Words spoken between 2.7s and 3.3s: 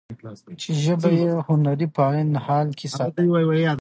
کې ساده،